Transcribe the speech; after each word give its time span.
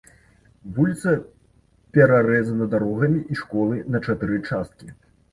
Вуліца 0.75 1.11
перарэзана 1.97 2.67
дарогамі 2.71 3.21
і 3.35 3.37
школай 3.41 3.83
на 3.97 4.01
чатыры 4.07 4.39
часткі. 4.49 4.89